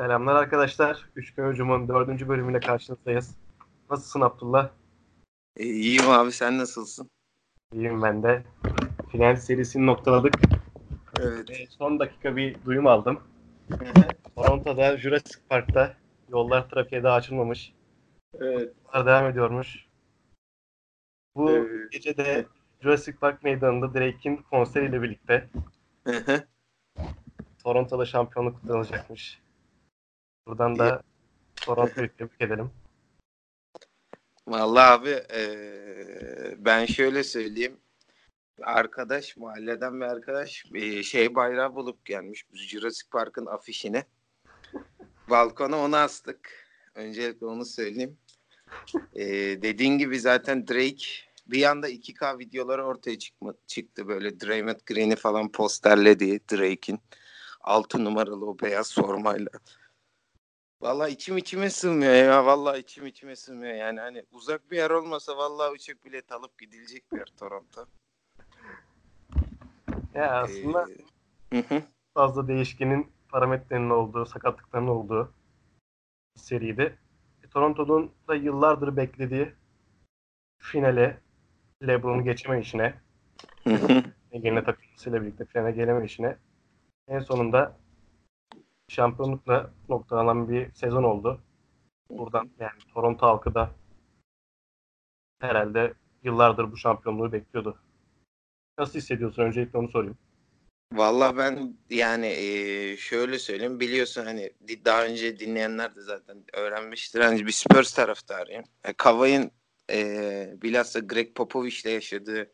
[0.00, 1.08] Selamlar arkadaşlar.
[1.16, 3.36] Üçgen Hücum'un dördüncü bölümüyle karşınızdayız.
[3.90, 4.70] Nasılsın Abdullah?
[5.56, 7.10] E, iyiyim abi sen nasılsın?
[7.72, 8.42] İyiyim ben de.
[9.12, 10.34] Final serisini noktaladık.
[11.20, 11.50] Evet.
[11.50, 13.20] E, son dakika bir duyum aldım.
[14.36, 15.96] Toronto'da Jurassic Park'ta
[16.28, 17.72] yollar trafiğe daha açılmamış.
[18.34, 18.74] evet.
[18.94, 19.86] Devam ediyormuş.
[21.36, 21.92] Bu Evet.
[21.92, 22.46] gece de
[22.82, 25.48] Jurassic Park meydanında Drake'in konseriyle birlikte
[27.64, 29.40] Toronto'da şampiyonluk kutlanacakmış.
[30.50, 31.02] Buradan da
[31.56, 32.70] Toronto'yu tebrik edelim.
[34.46, 35.44] Vallahi abi e,
[36.58, 37.76] ben şöyle söyleyeyim.
[38.62, 44.04] Arkadaş mahalleden bir arkadaş e, şey bayrağı bulup gelmiş Jurassic Park'ın afişini.
[45.30, 46.68] Balkona onu astık.
[46.94, 48.18] Öncelikle onu söyleyeyim.
[49.14, 49.24] E,
[49.62, 51.06] dediğin gibi zaten Drake
[51.46, 57.00] bir anda 2K videoları ortaya çıkma, çıktı böyle Draymond Green'i falan posterledi Drake'in.
[57.60, 59.50] 6 numaralı o beyaz formayla.
[60.80, 62.46] Vallahi içim içime sığmıyor ya.
[62.46, 63.74] Vallahi içim içime sığmıyor.
[63.74, 67.86] Yani hani uzak bir yer olmasa vallahi uçak bilet alıp gidilecek bir yer Toronto.
[70.14, 70.86] Ya aslında
[71.52, 71.82] Ee, hı hı.
[72.14, 75.32] fazla değişkenin parametrenin olduğu, sakatlıkların olduğu
[76.36, 76.98] bir seriydi.
[77.44, 79.52] E, Toronto'nun da yıllardır beklediği
[80.58, 81.18] finale
[81.86, 82.94] LeBron'u geçeme işine,
[84.32, 86.36] yeni takımıyla birlikte finale geleme işine
[87.08, 87.76] en sonunda
[88.90, 91.40] şampiyonlukla noktalanan bir sezon oldu.
[92.10, 93.70] Buradan yani Toronto halkı da
[95.40, 97.78] herhalde yıllardır bu şampiyonluğu bekliyordu.
[98.78, 99.42] Nasıl hissediyorsun?
[99.42, 100.18] Öncelikle onu sorayım.
[100.92, 102.26] Vallahi ben yani
[102.98, 104.52] şöyle söyleyeyim biliyorsun hani
[104.84, 107.20] daha önce dinleyenler de zaten öğrenmiştir.
[107.20, 108.64] Hani bir Spurs taraftarıyım.
[108.84, 109.50] E, Kavay'ın
[109.90, 112.52] eee bilhassa Greg Popovich'le yaşadığı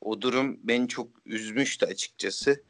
[0.00, 2.64] o durum beni çok üzmüştü açıkçası.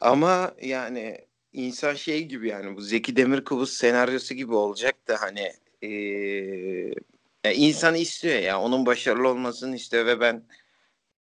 [0.00, 1.26] Ama yani
[1.56, 5.52] insan şey gibi yani bu Zeki Demirkubuz senaryosu gibi olacak da hani
[7.44, 10.44] ya insan istiyor ya onun başarılı olmasını istiyor ve ben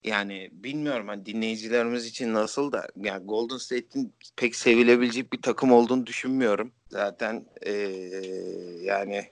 [0.03, 6.05] yani bilmiyorum hani dinleyicilerimiz için nasıl da yani Golden State'in pek sevilebilecek bir takım olduğunu
[6.05, 6.71] düşünmüyorum.
[6.89, 9.25] Zaten eee, yani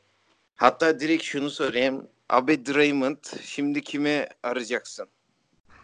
[0.55, 2.07] hatta direkt şunu sorayım.
[2.29, 5.07] Abi Draymond şimdi kimi arayacaksın?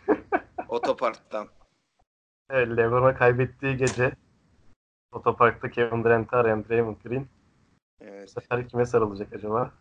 [0.70, 1.48] Otoparktan.
[2.50, 4.12] Evet, LeBron'a kaybettiği gece
[5.12, 7.28] otoparkta Kevin Durant'ı arayan Draymond Green
[8.02, 8.32] bu Evet.
[8.32, 9.72] sefer kime sarılacak acaba?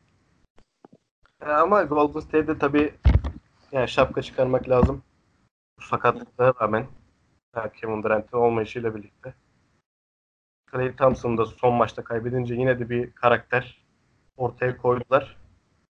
[1.40, 2.94] E, ama Golden State'de tabii
[3.72, 5.02] yani şapka çıkarmak lazım.
[5.78, 6.86] Bu sakatlıklara rağmen
[7.56, 9.34] yani Kevin Durant'ın olmayışıyla birlikte.
[10.66, 13.84] Klay Thompson da son maçta kaybedince yine de bir karakter
[14.36, 15.36] ortaya koydular.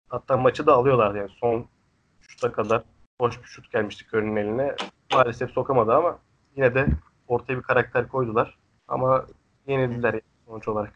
[0.08, 1.66] Hatta maçı da alıyorlar yani son
[2.20, 2.82] şuta kadar
[3.20, 4.76] boş bir şut gelmişti Curry'nin eline.
[5.12, 6.18] Maalesef sokamadı ama
[6.56, 6.86] yine de
[7.28, 8.58] ortaya bir karakter koydular.
[8.88, 9.26] Ama
[9.66, 10.92] yenildiler sonuç olarak.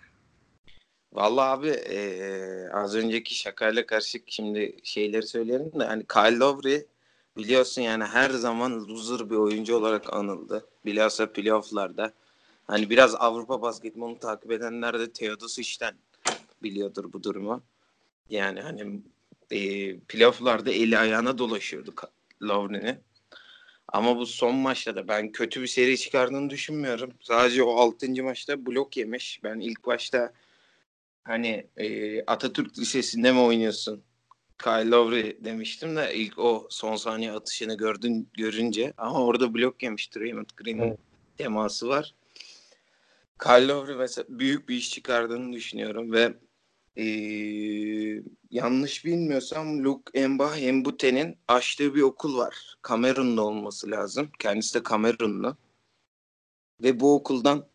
[1.13, 6.87] Vallahi abi eee, az önceki şakayla karışık şimdi şeyleri söyleyelim de hani Kyle Lowry
[7.37, 10.67] biliyorsun yani her zaman loser bir oyuncu olarak anıldı.
[10.85, 12.13] Bilhassa playofflarda.
[12.67, 15.95] Hani biraz Avrupa basketbolunu takip edenler de Teodosic'ten
[16.63, 17.63] biliyordur bu durumu.
[18.31, 19.01] Yani hani
[19.51, 21.95] eee playofflarda eli ayağına dolaşıyordu
[22.43, 22.97] Lowry'nin.
[23.93, 27.13] Ama bu son maçta da ben kötü bir seri çıkardığını düşünmüyorum.
[27.21, 28.23] Sadece o 6.
[28.23, 29.41] maçta blok yemiş.
[29.45, 30.33] Ben ilk başta
[31.25, 34.05] Hani e, Atatürk Lisesi'nde mi oynuyorsun?
[34.63, 40.17] Kyle Lowry demiştim de ilk o son saniye atışını gördün görünce ama orada blok yemiş
[40.17, 40.99] Draymond Green'in Evet.
[41.37, 42.15] teması var.
[43.43, 46.35] Kyle Lowry mesela büyük bir iş çıkardığını düşünüyorum ve
[46.97, 47.05] e,
[48.51, 52.77] yanlış bilmiyorsam Luke Mbah Mbute'nin açtığı bir okul var.
[52.83, 54.31] Kamerunlu olması lazım.
[54.39, 55.57] Kendisi de Kamerunlu.
[56.83, 57.67] Ve bu okuldan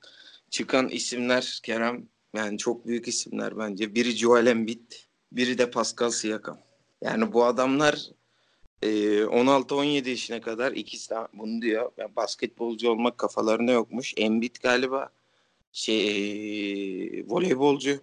[0.49, 3.95] çıkan isimler Kerem yani çok büyük isimler bence.
[3.95, 4.91] Biri Joel Embiid,
[5.31, 6.59] biri de Pascal Siakam.
[7.01, 8.11] Yani bu adamlar
[8.81, 8.87] e,
[9.23, 11.91] 16-17 yaşına kadar ikisi de bunu diyor.
[11.97, 14.13] Yani basketbolcu olmak kafalarında yokmuş.
[14.17, 15.09] Embiid galiba
[15.71, 17.99] şey e, voleybolcu.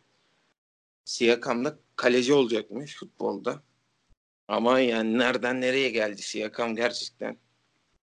[1.04, 3.62] Siakam da kaleci olacakmış futbolda.
[4.48, 7.38] Ama yani nereden nereye geldi Siakam gerçekten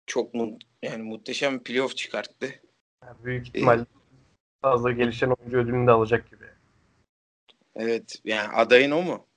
[0.05, 2.45] çok mu yani muhteşem bir playoff çıkarttı.
[3.03, 3.85] Yani büyük ihtimalle
[4.61, 6.45] fazla gelişen oyuncu ödülünü de alacak gibi.
[7.75, 9.27] Evet yani adayın o mu?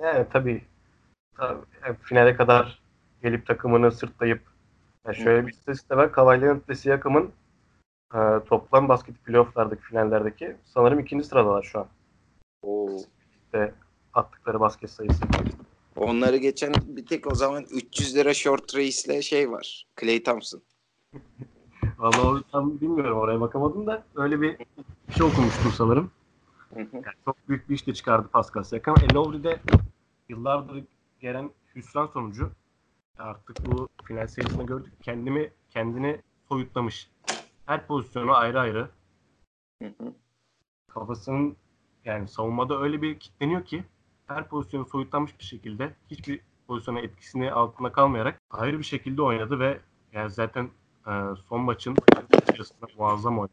[0.00, 0.64] Yani tabii,
[1.36, 2.82] tabii yani finale kadar
[3.22, 4.42] gelip takımını sırtlayıp
[5.06, 6.40] yani şöyle bir istatistik var.
[6.40, 7.32] Leonard ve Siakam'ın
[8.14, 8.18] e,
[8.48, 11.88] toplam basket playoff'lardaki finallerdeki sanırım ikinci sıradalar şu an.
[12.64, 12.98] Oo.
[13.44, 13.74] İşte
[14.14, 15.24] attıkları basket sayısı.
[15.96, 19.86] Onları geçen bir tek o zaman 300 lira short race'le şey var.
[20.00, 20.62] Clay Thompson.
[21.98, 24.56] Vallahi o tam bilmiyorum oraya bakamadım da öyle bir
[25.10, 26.10] şey okumuştum sanırım.
[26.76, 26.88] Yani
[27.24, 28.96] çok büyük bir iş de çıkardı Pascal Siakam.
[29.02, 29.60] E Lowry'de
[30.28, 30.84] yıllardır
[31.20, 32.50] gelen hüsran sonucu
[33.18, 34.92] artık bu final serisinde gördük.
[35.02, 37.10] Kendimi kendini soyutlamış.
[37.66, 38.88] Her pozisyonu ayrı ayrı.
[40.88, 41.56] Kafasının
[42.04, 43.84] yani savunmada öyle bir kitleniyor ki
[44.26, 49.80] her pozisyonu soyutlanmış bir şekilde hiçbir pozisyona etkisini altında kalmayarak ayrı bir şekilde oynadı ve
[50.12, 50.68] yani zaten
[51.06, 51.12] e,
[51.48, 51.96] son maçın
[52.42, 53.52] içerisinde muazzam oynadı.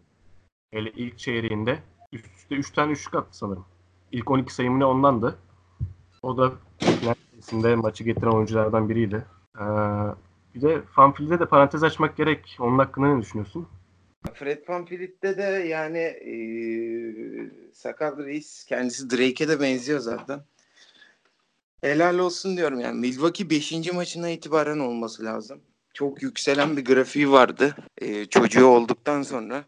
[0.71, 1.80] Hele ilk çeyreğinde
[2.12, 3.65] üst üste 3 tane üçlük attı sanırım.
[4.12, 5.38] İlk 12 sayımı ne ondandı.
[6.21, 6.51] O da
[7.42, 9.25] final maçı getiren oyunculardan biriydi.
[9.59, 9.63] Ee,
[10.56, 12.57] bir de Fanfil'de de parantez açmak gerek.
[12.59, 13.68] Onun hakkında ne düşünüyorsun?
[14.33, 16.33] Fred VanVleet'te de yani e,
[17.73, 20.41] Sakal Reis kendisi Drake'e de benziyor zaten.
[21.81, 23.00] Helal olsun diyorum yani.
[23.00, 23.94] Milwaukee 5.
[23.94, 25.62] maçına itibaren olması lazım.
[25.94, 27.75] Çok yükselen bir grafiği vardı.
[27.97, 29.65] E, çocuğu olduktan sonra.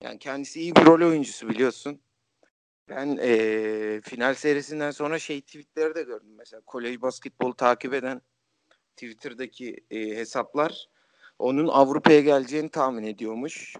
[0.00, 2.00] Yani kendisi iyi bir rol oyuncusu biliyorsun.
[2.88, 6.34] Ben e, final serisinden sonra şey tweetleri de gördüm.
[6.38, 8.22] Mesela kolej basketbolu takip eden
[8.96, 10.88] Twitter'daki e, hesaplar
[11.44, 13.76] onun Avrupa'ya geleceğini tahmin ediyormuş.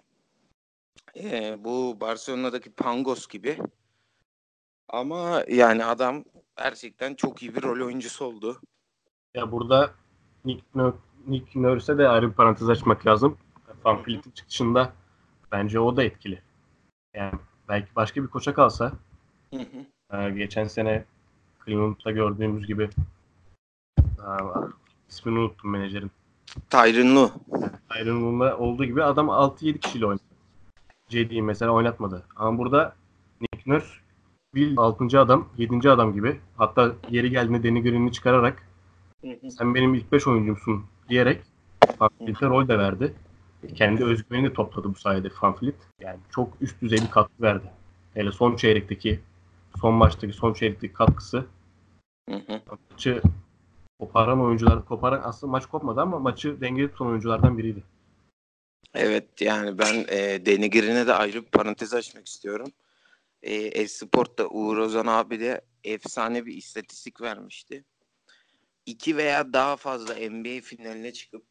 [1.17, 3.59] E, bu Barcelona'daki Pangos gibi.
[4.89, 6.25] Ama yani adam
[6.57, 8.61] gerçekten çok iyi bir rol oyuncusu oldu.
[9.35, 9.95] Ya burada
[10.45, 13.39] Nick, Nurse, Nick Nurse'e de ayrı bir parantez açmak lazım.
[13.85, 14.93] Van Vliet'in çıkışında
[15.53, 16.43] bence o da etkili.
[17.15, 17.39] Yani
[17.69, 18.93] belki başka bir koça kalsa
[19.55, 19.61] Hı
[20.11, 20.17] hı.
[20.19, 21.05] e, geçen sene
[21.65, 22.91] Cleveland'da gördüğümüz gibi
[23.99, 24.31] e,
[25.09, 26.11] ismini unuttum menajerin.
[27.89, 30.23] Tyron Woman'da olduğu gibi adam 6-7 kişiyle oynadı.
[31.09, 32.23] JD'yi mesela oynatmadı.
[32.37, 32.95] Ama burada
[33.41, 33.87] Nick Nurse
[34.55, 35.21] bir 6.
[35.21, 35.91] adam, 7.
[35.91, 38.69] adam gibi hatta yeri geldiğinde Danny Green'i çıkararak
[39.59, 41.43] sen benim ilk 5 oyuncumsun diyerek
[41.99, 43.15] Fanfleet'e rol de verdi.
[43.75, 45.75] Kendi özgüvenini de topladı bu sayede Fanfleet.
[46.01, 47.67] Yani çok üst düzey bir katkı verdi.
[48.15, 49.21] Hele son çeyrekteki,
[49.81, 51.47] son maçtaki son çeyrekteki katkısı
[52.31, 52.61] Hı hı.
[52.93, 53.23] maçı
[53.99, 57.83] koparan oyuncular, koparan aslında maç kopmadı ama maçı dengeli tutan oyunculardan biriydi.
[58.95, 60.39] Evet yani ben e,
[60.69, 62.73] Green'e de ayrı bir parantez açmak istiyorum.
[63.43, 67.85] E, Esport'ta Uğur Ozan abi de efsane bir istatistik vermişti.
[68.87, 71.45] İki veya daha fazla NBA finaline çıkıp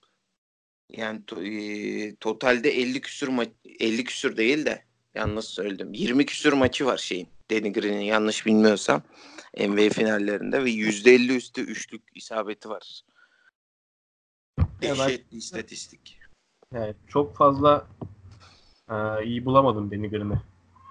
[0.90, 4.86] yani to- e, totalde 50 küsür ma- 50 küsür değil de
[5.16, 5.94] yanlış söyledim.
[5.94, 7.28] 20 küsür maçı var şeyin.
[7.54, 9.02] Danny Green'in yanlış bilmiyorsam
[9.58, 13.04] NBA finallerinde ve %50 üstü üçlük isabeti var.
[14.82, 16.20] bir istatistik.
[16.74, 17.88] Yani çok fazla
[18.90, 20.42] e, iyi bulamadım Danny Green'i.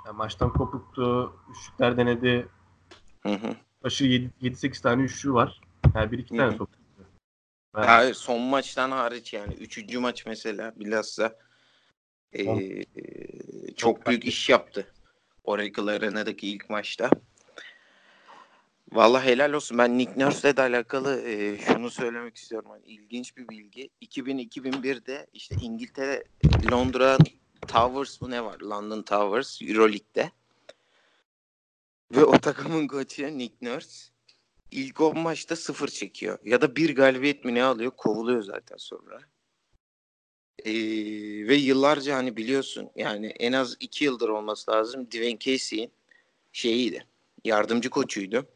[0.07, 2.49] Yani maçtan kopuktu, üçlükler denedi.
[3.21, 3.57] Hı hı.
[3.85, 5.61] Başı 7-8 tane üçlüğü var.
[5.95, 6.79] Yani bir iki tane soktu.
[7.75, 9.55] Ben- Hayır son maçtan hariç yani.
[9.55, 11.39] Üçüncü maç mesela bilhassa
[12.39, 12.45] e,
[13.77, 14.92] çok büyük iş yaptı.
[15.45, 17.11] Oracle Arena'daki ilk maçta.
[18.93, 19.79] Vallahi helal olsun.
[19.79, 22.71] Ben Nick Nurse'le de alakalı e, şunu söylemek istiyorum.
[22.73, 23.91] Yani ilginç bir bilgi.
[24.03, 26.25] 2000-2001'de işte İngiltere,
[26.71, 27.19] Londra
[27.69, 28.61] Towers mı ne var?
[28.61, 30.31] London Towers Euroleague'de.
[32.17, 34.13] Ve o takımın koçu Nick Nurse
[34.71, 36.39] ilk 10 maçta sıfır çekiyor.
[36.45, 37.93] Ya da bir galibiyet mi ne alıyor?
[37.97, 39.21] Kovuluyor zaten sonra.
[40.59, 40.73] Ee,
[41.49, 45.07] ve yıllarca hani biliyorsun yani en az iki yıldır olması lazım.
[45.07, 45.93] Dwayne Casey'in
[46.53, 47.07] şeyiydi.
[47.45, 48.47] Yardımcı koçuydu.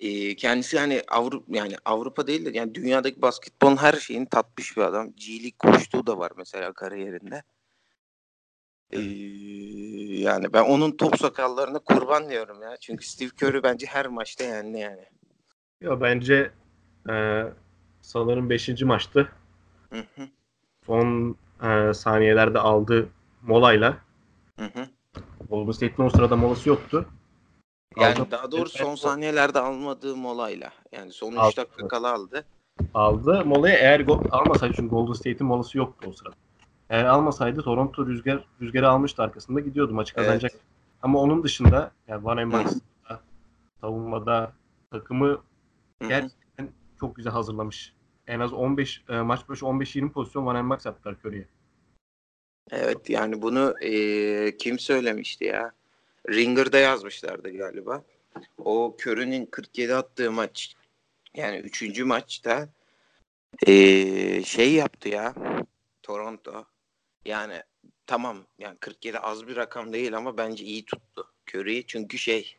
[0.00, 4.82] Ee, kendisi hani Avrupa yani Avrupa değil de yani dünyadaki basketbolun her şeyini tatmış bir
[4.82, 5.12] adam.
[5.16, 7.42] G League koştuğu da var mesela kariyerinde.
[8.92, 9.00] Ee,
[10.22, 12.76] yani ben onun top sakallarına kurban diyorum ya.
[12.80, 15.04] Çünkü Steve Curry bence her maçta yendi yani.
[15.80, 16.50] Ya bence
[17.10, 17.44] e,
[18.00, 18.82] sanırım 5.
[18.82, 19.32] maçtı.
[19.92, 20.28] Hı hı,
[20.86, 23.08] Son e, saniyelerde aldığı
[23.42, 23.98] molayla
[24.58, 24.88] hı hı.
[25.50, 27.06] Golden State'in o sırada molası yoktu.
[27.96, 30.72] Yani Aldı- daha doğrusu son saniyelerde almadığı molayla.
[30.92, 31.56] Yani son 3 Aldı.
[31.56, 32.44] dakika kala aldı.
[32.94, 33.44] aldı.
[33.44, 36.34] Molayı eğer gol almasaydı çünkü Golden State'in molası yoktu o sırada.
[36.90, 40.52] Eğer almasaydı Toronto rüzgar rüzgarı almıştı arkasında gidiyordu maçı kazanacak.
[41.02, 43.20] Ama onun dışında yani Van Embaks'da
[43.80, 44.52] savunmada
[44.90, 45.40] takımı
[46.08, 46.68] gerçekten
[47.00, 47.92] çok güzel hazırlamış.
[48.26, 51.48] En az 15 e, maç başı 15-20 pozisyon Van Embaks yaptılar Curry'e.
[52.70, 55.72] Evet yani bunu eee, kim söylemişti ya?
[56.28, 58.04] Ringer'da yazmışlardı galiba.
[58.58, 60.74] O Curry'nin 47 attığı maç
[61.34, 61.98] yani 3.
[62.04, 62.68] maçta
[63.66, 65.34] eee, şey yaptı ya
[66.02, 66.64] Toronto.
[67.24, 67.62] Yani
[68.06, 72.56] tamam yani 47 az bir rakam değil ama bence iyi tuttu Curry'i çünkü şey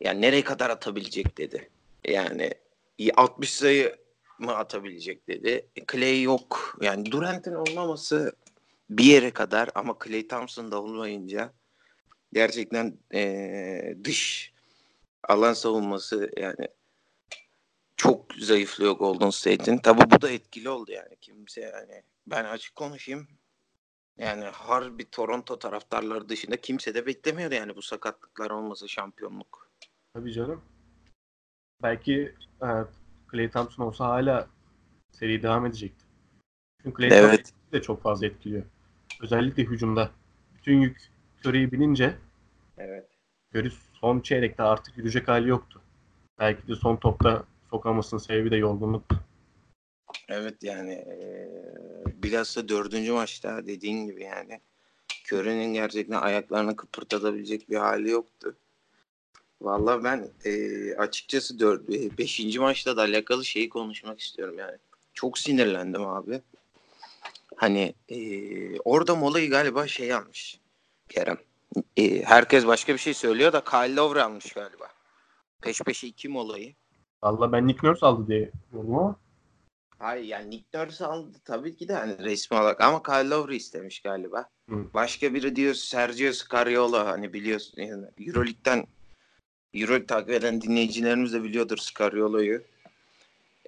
[0.00, 1.70] yani nereye kadar atabilecek dedi.
[2.08, 2.50] Yani
[2.98, 3.96] iyi 60 sayı
[4.40, 5.68] mı atabilecek dedi.
[5.76, 6.78] E, Clay yok.
[6.80, 8.32] Yani Durant'in olmaması
[8.90, 11.52] bir yere kadar ama Clay Thompson da olmayınca
[12.32, 14.52] gerçekten e, dış
[15.28, 16.68] alan savunması yani
[17.96, 19.78] çok zayıflıyor Golden State'in.
[19.78, 21.16] Tabi bu da etkili oldu yani.
[21.20, 23.28] Kimse yani ben açık konuşayım.
[24.18, 29.70] Yani harbi Toronto taraftarları dışında kimse de beklemiyordu yani bu sakatlıklar olması şampiyonluk.
[30.14, 30.62] Tabii canım.
[31.82, 32.68] Belki e,
[33.32, 34.48] Clay Thompson olsa hala
[35.12, 36.04] seri devam edecekti.
[36.82, 37.36] Çünkü Clay Evet.
[37.44, 38.62] Thompson de çok fazla etkiliyor.
[39.20, 40.10] Özellikle hücumda.
[40.56, 41.10] Bütün yük
[41.44, 42.16] Curry'e binince
[42.78, 43.08] Evet.
[43.54, 43.70] Curry
[44.00, 45.82] son çeyrekte artık yürüyecek hali yoktu.
[46.38, 49.20] Belki de son topta sokamasının sebebi de yorgunluktu.
[50.28, 54.60] Evet yani eee bilhassa dördüncü maçta dediğin gibi yani
[55.32, 58.56] Curry'nin gerçekten ayaklarını kıpırtatabilecek bir hali yoktu.
[59.62, 64.76] Vallahi ben eee, açıkçası dört, e, beşinci maçta da alakalı şeyi konuşmak istiyorum yani.
[65.14, 66.40] Çok sinirlendim abi.
[67.56, 70.60] Hani eee, orada molayı galiba şey almış
[71.08, 71.38] Kerem.
[71.96, 74.88] Eee, herkes başka bir şey söylüyor da Kyle Lowry almış galiba.
[75.62, 76.74] Peş peşe iki molayı.
[77.22, 79.16] Valla ben Nick Nurse aldı diye gördüm ama
[79.98, 84.00] Hayır yani Nick Nurse aldı tabii ki de hani resmi olarak ama Kyle Lowry istemiş
[84.00, 84.48] galiba.
[84.70, 84.76] Hı.
[84.94, 88.86] Başka biri diyor Sergio Scariolo hani biliyorsun yani Euroleague'den
[89.74, 92.62] Euroleague takip eden dinleyicilerimiz de biliyordur Scariolo'yu.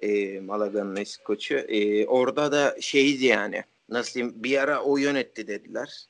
[0.02, 1.54] E, Malaga'nın eski koçu.
[1.54, 6.06] E, orada da şeydi yani nasıl diyeyim bir ara o yönetti dediler.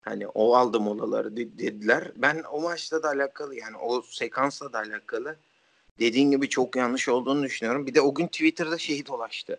[0.00, 2.12] Hani o aldı molaları de- dediler.
[2.16, 5.36] Ben o maçla da alakalı yani o sekansla da alakalı
[5.98, 7.86] dediğin gibi çok yanlış olduğunu düşünüyorum.
[7.86, 9.58] Bir de o gün Twitter'da şey dolaştı.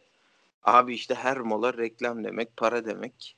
[0.64, 3.36] Abi işte her mola reklam demek, para demek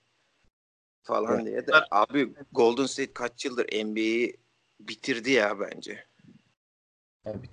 [1.04, 1.72] falan diye de.
[1.92, 4.38] Abi Golden State kaç yıldır NBA'yi
[4.80, 6.06] bitirdi ya bence.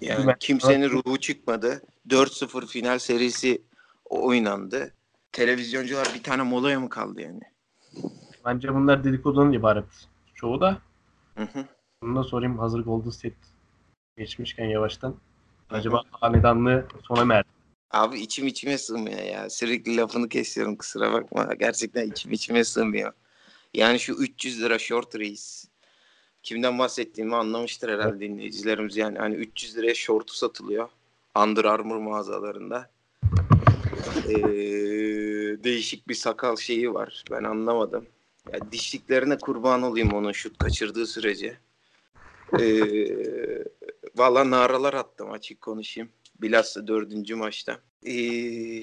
[0.01, 1.83] yani kimsenin ruhu çıkmadı.
[2.09, 3.63] 4-0 final serisi
[4.05, 4.95] oynandı.
[5.33, 7.41] Televizyoncular bir tane molaya mı kaldı yani?
[8.45, 10.09] Bence bunlar dedikodunun ibaret.
[10.35, 10.79] Çoğu da
[11.37, 11.65] Hı hı.
[12.03, 13.37] bunu da sorayım hazır Golden State
[14.17, 15.17] geçmişken yavaştan.
[15.71, 17.49] Acaba hanedanlığı sona mı erdi?
[17.91, 19.51] Abi içim içime sığmıyor ya.
[19.51, 21.55] Sürekli lafını kesiyorum kusura bakma.
[21.59, 23.13] Gerçekten içim içime sığmıyor.
[23.75, 25.69] Yani şu 300 lira short reis.
[26.47, 28.97] Kimden bahsettiğimi anlamıştır herhalde dinleyicilerimiz.
[28.97, 30.89] Yani hani 300 liraya shortu satılıyor.
[31.43, 32.91] Under Armour mağazalarında.
[34.29, 34.35] Ee,
[35.65, 37.25] değişik bir sakal şeyi var.
[37.31, 38.07] Ben anlamadım.
[38.53, 41.57] Ya dişliklerine kurban olayım onun şut kaçırdığı sürece.
[42.61, 43.65] Ee,
[44.17, 46.09] Valla naralar attım açık konuşayım.
[46.43, 47.79] Bilhassa dördüncü maçta.
[48.03, 48.13] Ee,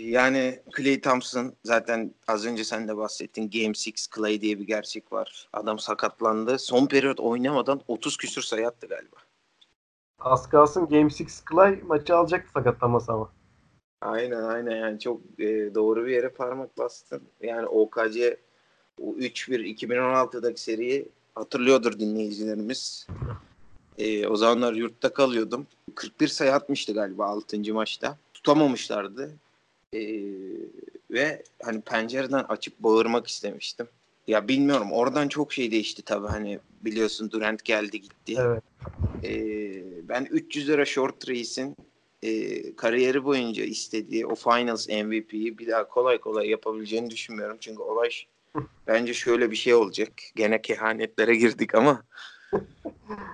[0.10, 3.50] yani Clay Thompson zaten az önce sen de bahsettin.
[3.50, 5.50] Game 6 Clay diye bir gerçek var.
[5.54, 6.60] Adam sakatlandı.
[6.60, 9.16] Son periyot oynamadan 30 küsür sayı attı galiba.
[10.20, 13.32] Az kalsın Game 6 Clay maçı alacaktı sakatlanmasa ama.
[14.02, 17.22] Aynen aynen yani çok e, doğru bir yere parmak bastın.
[17.42, 18.38] Yani OKC
[19.02, 23.08] o 3-1 2016'daki seriyi hatırlıyordur dinleyicilerimiz.
[23.98, 25.68] E, o zamanlar yurtta kalıyordum.
[25.96, 27.74] 41 sayı atmıştı galiba 6.
[27.74, 28.18] maçta.
[28.44, 29.40] Tutamamışlardı.
[29.94, 30.02] E,
[31.12, 33.88] ve hani pencereden açıp bağırmak istemiştim.
[34.28, 38.36] Ya bilmiyorum oradan çok şey değişti tabii hani biliyorsun Durant geldi gitti.
[38.38, 38.64] Evet.
[39.24, 41.76] Ee, ben 300 lira short reis'in
[42.24, 47.58] e, kariyeri boyunca istediği o finals MVP'yi bir daha kolay kolay yapabileceğini düşünmüyorum.
[47.60, 48.10] Çünkü olay
[48.88, 50.14] bence şöyle bir şey olacak.
[50.36, 52.04] Gene kehanetlere girdik ama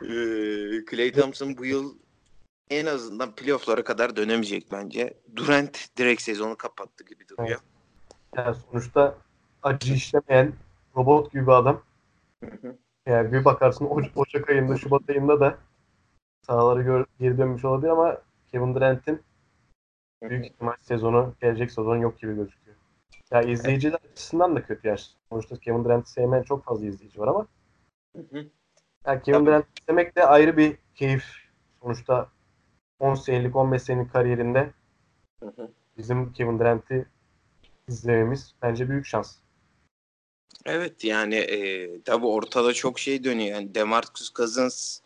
[0.01, 0.09] e,
[0.91, 1.95] Clay Thompson bu yıl
[2.69, 5.13] en azından playoff'lara kadar dönemeyecek bence.
[5.35, 7.59] Durant direkt sezonu kapattı gibi duruyor.
[8.37, 9.17] Yani sonuçta
[9.63, 10.53] acı işlemeyen
[10.95, 11.81] robot gibi bir adam.
[12.43, 12.77] Hı hı.
[13.05, 15.57] Yani bir bakarsın Oc- Ocak ayında, Şubat ayında da
[16.47, 18.17] sahalara gör- geri dönmüş olabilir ama
[18.51, 19.21] Kevin Durant'in
[20.21, 22.77] büyük ihtimal sezonu, gelecek sezon yok gibi gözüküyor.
[23.31, 25.09] Ya izleyiciler açısından da kötü yaş.
[25.29, 27.47] Sonuçta Kevin Durant'i sevmeyen çok fazla izleyici var ama
[28.15, 28.45] Hı hı.
[29.05, 29.45] yani Kevin Tabii.
[29.45, 31.25] Durant izlemek de ayrı bir keyif.
[31.81, 32.29] Sonuçta
[32.99, 34.73] 10 senelik, 15 senelik kariyerinde
[35.39, 35.71] Hı hı.
[35.97, 37.05] bizim Kevin Durant'i
[37.87, 39.35] izlememiz bence büyük şans.
[40.65, 43.55] Evet yani e, tabii ortada çok şey dönüyor.
[43.55, 44.99] Yani Demarcus Cousins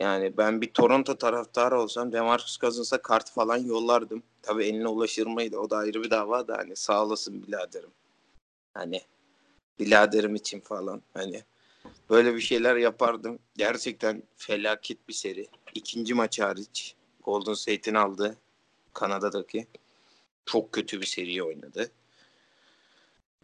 [0.00, 4.22] yani ben bir Toronto taraftarı olsam Demarcus Cousins'a kart falan yollardım.
[4.42, 5.58] Tabii eline ulaşır mıydı?
[5.58, 7.90] O da ayrı bir dava da hani sağ olasın biraderim.
[8.74, 9.00] Hani
[9.78, 11.42] biraderim için falan hani
[12.10, 13.38] böyle bir şeyler yapardım.
[13.56, 15.48] Gerçekten felaket bir seri.
[15.74, 18.36] İkinci maç hariç Golden State'in aldığı
[18.92, 19.66] Kanada'daki
[20.46, 21.90] çok kötü bir seri oynadı.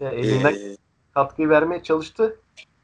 [0.01, 0.77] Ya elinden Ee,
[1.15, 2.41] katkıyı vermeye çalıştı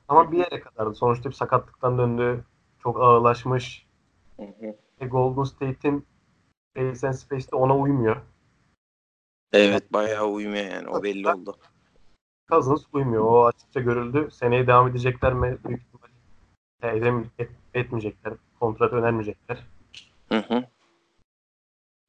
[0.09, 0.95] ama bir yere kadardı.
[0.95, 2.45] Sonuçta bir sakatlıktan döndü.
[2.83, 3.87] Çok ağırlaşmış.
[4.37, 4.77] hı hı.
[5.01, 6.07] E, Golden State'in
[6.75, 8.17] Pace and Space'de ona uymuyor.
[9.53, 11.57] Evet bayağı uymuyor yani o belli oldu.
[12.49, 13.25] Cousins uymuyor.
[13.25, 14.29] O açıkça görüldü.
[14.33, 15.59] Seneye devam edecekler mi?
[15.65, 18.35] Büyük ihtimal edem, et, etmeyecekler.
[18.61, 19.67] Kontrat önermeyecekler.
[20.29, 20.65] Hı hı.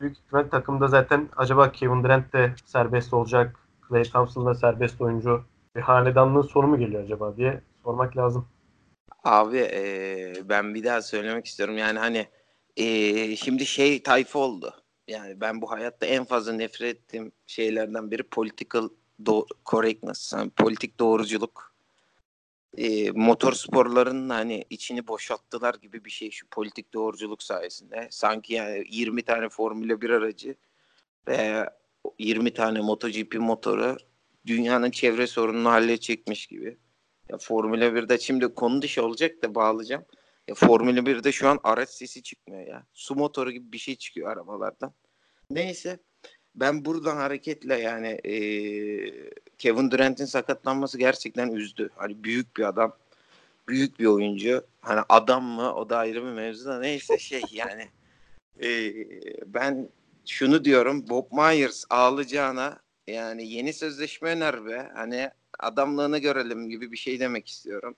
[0.01, 3.59] Büyük ihtimal takımda zaten acaba Kevin Durant de serbest olacak.
[3.81, 5.43] Klay Thompson da serbest oyuncu.
[5.75, 8.47] Bir hanedanlığın sonu mu geliyor acaba diye sormak lazım.
[9.23, 11.77] Abi e, ben bir daha söylemek istiyorum.
[11.77, 12.27] Yani hani
[12.77, 14.73] e, şimdi şey tayfa oldu.
[15.07, 18.89] Yani ben bu hayatta en fazla nefret ettiğim şeylerden biri political
[19.23, 20.33] do- correctness.
[20.33, 21.74] Yani politik doğruculuk.
[22.77, 28.07] E, motor sporlarının hani içini boşalttılar gibi bir şey şu politik doğruculuk sayesinde.
[28.11, 30.55] Sanki yani 20 tane Formula 1 aracı
[31.27, 31.69] ve
[32.19, 33.97] 20 tane MotoGP motoru
[34.45, 36.77] dünyanın çevre sorununu halledecekmiş gibi.
[37.29, 40.05] Ya Formula 1'de şimdi konu dışı olacak da bağlayacağım.
[40.47, 42.87] Ya Formula 1'de şu an araç sesi çıkmıyor ya.
[42.93, 44.93] Su motoru gibi bir şey çıkıyor arabalardan.
[45.49, 45.99] Neyse
[46.55, 48.33] ben buradan hareketle yani e,
[49.57, 51.89] Kevin Durant'in sakatlanması gerçekten üzdü.
[51.95, 52.95] Hani büyük bir adam.
[53.67, 54.65] Büyük bir oyuncu.
[54.81, 57.87] Hani adam mı o da ayrı bir mevzu da neyse şey yani.
[58.63, 58.93] E,
[59.45, 59.89] ben
[60.25, 64.91] şunu diyorum Bob Myers ağlayacağına yani yeni sözleşme öner be.
[64.95, 67.95] Hani adamlığını görelim gibi bir şey demek istiyorum.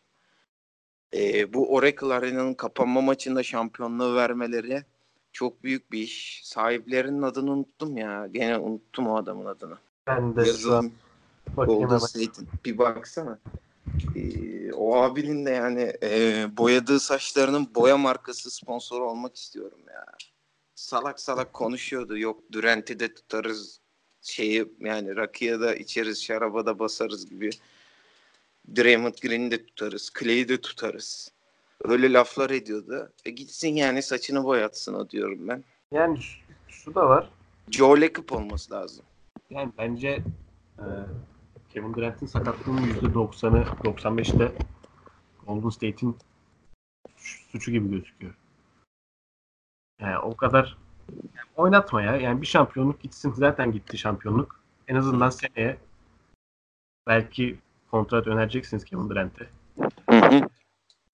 [1.13, 4.83] E, bu Oracle Arena'nın kapanma maçında şampiyonluğu vermeleri
[5.31, 6.41] çok büyük bir iş.
[6.43, 8.27] Sahiplerinin adını unuttum ya.
[8.31, 9.77] Gene unuttum o adamın adını.
[10.07, 10.45] Ben de
[11.57, 11.97] bakayım Golden.
[11.97, 12.47] State'in.
[12.65, 13.39] Bir baksana.
[14.15, 20.05] Ee, o abinin de yani e, boyadığı saçlarının boya markası sponsor olmak istiyorum ya.
[20.75, 22.17] Salak salak konuşuyordu.
[22.17, 23.79] Yok Durant'i de tutarız.
[24.21, 27.49] Şeyi yani rakıya da içeriz, şaraba da basarız gibi.
[28.75, 30.11] Draymond Green'i de tutarız.
[30.19, 31.31] Clay'i de tutarız.
[31.83, 33.11] Öyle laflar ediyordu.
[33.25, 35.63] E gitsin yani saçını boyatsın o diyorum ben.
[35.91, 37.29] Yani şu, şu da var.
[37.71, 39.05] Joe Lacob olması lazım.
[39.49, 40.23] Yani bence
[40.79, 40.85] e,
[41.73, 44.51] Kevin Durant'in sakatlığının %90'ı 95'te
[45.47, 46.17] Golden State'in
[47.17, 48.33] suçu gibi gözüküyor.
[50.01, 50.77] Yani o kadar
[51.09, 52.15] yani oynatma ya.
[52.15, 53.31] Yani bir şampiyonluk gitsin.
[53.31, 54.59] Zaten gitti şampiyonluk.
[54.87, 55.77] En azından seneye
[57.07, 57.57] belki
[57.91, 59.49] kontrat önereceksiniz Kevin Durant'e.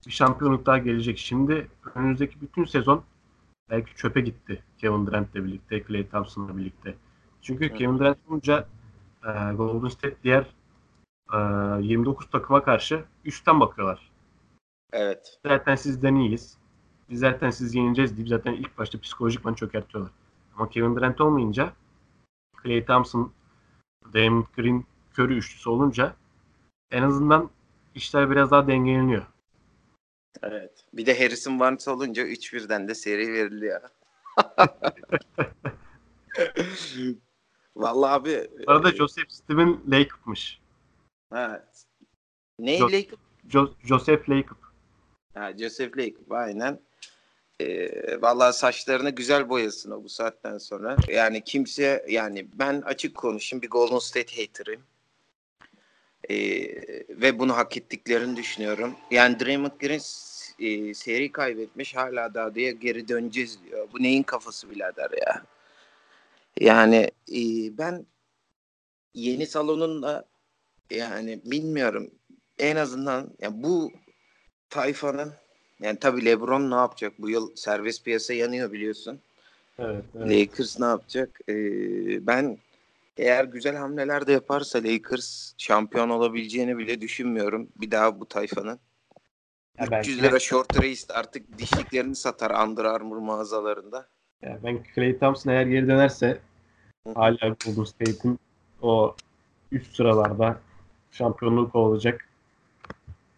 [0.08, 1.18] Bir şampiyonluk daha gelecek.
[1.18, 3.04] Şimdi önümüzdeki bütün sezon
[3.70, 6.96] belki çöpe gitti Kevin Durant'le birlikte, Klay Thompson'la birlikte.
[7.42, 7.74] Çünkü Hı.
[7.74, 8.68] Kevin Durant olunca
[9.24, 10.46] e, Golden State diğer
[11.34, 11.38] e,
[11.82, 14.12] 29 takıma karşı üstten bakıyorlar.
[14.94, 15.40] Evet.
[15.46, 16.58] Zaten sizden iyiyiz.
[17.10, 20.12] Biz zaten sizi yeneceğiz deyip zaten ilk başta psikolojikman çökertiyorlar.
[20.56, 21.74] Ama Kevin Durant olmayınca
[22.58, 23.32] Klay Thompson,
[24.14, 26.16] Draymond Green, Curry üçlüsü olunca
[26.92, 27.50] en azından
[27.96, 29.26] işler biraz daha dengeleniyor.
[30.44, 30.86] Evet.
[30.94, 33.82] Bir de Harrison Barnes olunca 3-1'den de seri veriliyor.
[37.76, 38.50] Vallahi abi.
[38.68, 40.62] Bu arada e, Joseph Steven Lakeup'mış.
[41.36, 41.86] Evet.
[42.60, 43.18] Ne Jo- Lacob?
[43.48, 44.58] Jo- Joseph Lakeup.
[45.34, 46.80] Ha, Joseph Lacob aynen.
[47.62, 50.98] Ee, vallahi saçlarını güzel boyasın o bu saatten sonra.
[51.08, 54.84] Yani kimse yani ben açık konuşayım bir Golden State hater'ıyım.
[56.30, 56.36] Ee,
[57.10, 58.96] ve bunu hak ettiklerini düşünüyorum.
[59.12, 60.02] Yani Draymond Green
[60.60, 63.88] e, seri kaybetmiş hala daha diye geri döneceğiz diyor.
[63.94, 65.44] Bu neyin kafası birader ya?
[66.60, 67.42] Yani e,
[67.78, 68.06] ben
[69.14, 70.26] yeni salonunda
[70.90, 72.12] yani bilmiyorum
[72.60, 73.92] en azından yani bu
[74.70, 75.34] tayfanın
[75.80, 77.14] yani tabii LeBron ne yapacak?
[77.20, 79.20] Bu yıl serbest piyasa yanıyor biliyorsun.
[79.80, 81.40] Evet, Lakers ne yapacak?
[81.50, 82.58] Ee, ben
[83.18, 87.70] eğer güzel hamleler de yaparsa Lakers şampiyon olabileceğini bile düşünmüyorum.
[87.76, 88.80] Bir daha bu tayfanın.
[89.80, 94.08] Ya belki 300 de- lira short race artık dişliklerini satar Under Armour mağazalarında.
[94.42, 96.40] Ya ben Klay Thompson eğer geri dönerse
[97.16, 98.40] hala Golden State'in
[98.82, 99.16] o
[99.72, 100.60] üst sıralarda
[101.12, 102.30] şampiyonluğu kovalayacak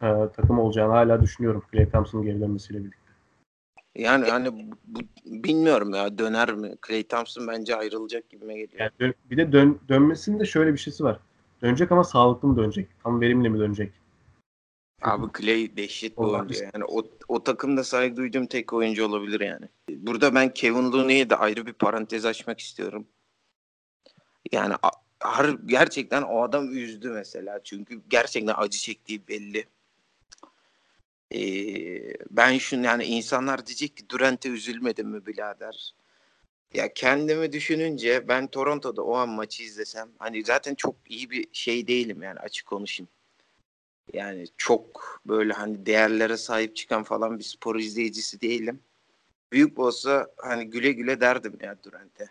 [0.02, 3.05] e, takım olacağını hala düşünüyorum Klay Thompson'ın geri dönmesiyle birlikte.
[3.96, 6.76] Yani hani bu, bilmiyorum ya döner mi?
[6.88, 8.80] Clay Thompson bence ayrılacak gibime geliyor.
[8.80, 11.20] Yani dön- bir de dön, dönmesinin de şöyle bir şeysi var.
[11.62, 12.88] Dönecek ama sağlıklı mı dönecek?
[13.04, 13.92] Tam verimli mi dönecek?
[15.02, 16.64] Abi Clay dehşet bir oyuncu.
[16.74, 19.66] Yani o, o takımda saygı duyduğum tek oyuncu olabilir yani.
[19.90, 23.08] Burada ben Kevin Looney'e de ayrı bir parantez açmak istiyorum.
[24.52, 24.74] Yani
[25.20, 27.60] har- gerçekten o adam üzdü mesela.
[27.64, 29.66] Çünkü gerçekten acı çektiği belli.
[32.32, 35.94] Ben şunu yani insanlar diyecek ki Durant'e üzülmedin mi birader?
[36.74, 41.88] Ya kendimi düşününce ben Toronto'da o an maçı izlesem hani zaten çok iyi bir şey
[41.88, 43.10] değilim yani açık konuşayım.
[44.14, 48.80] Yani çok böyle hani değerlere sahip çıkan falan bir spor izleyicisi değilim.
[49.52, 52.30] Büyük olsa hani güle güle derdim ya Durant'e.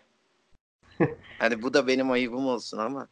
[1.39, 3.07] hani bu da benim ayıbım olsun ama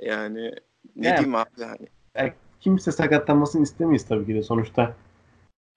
[0.00, 0.54] yani
[0.96, 2.32] ne Yani- diyeyim abi hani
[2.62, 4.42] kimse sakatlanmasını istemeyiz tabii ki de.
[4.42, 4.94] Sonuçta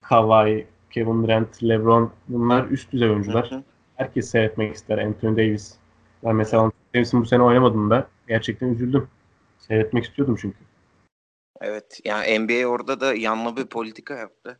[0.02, 3.52] Kawhi, Kevin Durant, LeBron bunlar üst düzey oyuncular.
[3.52, 3.64] Hı hı.
[3.96, 4.98] Herkes seyretmek ister.
[4.98, 5.76] Anthony Davis.
[6.24, 9.08] Ben mesela Anthony Davis'in bu sene oynamadığında gerçekten üzüldüm.
[9.60, 10.58] Seyretmek istiyordum çünkü.
[11.62, 12.00] Evet.
[12.06, 14.60] Yani NBA orada da yanlı bir politika yaptı.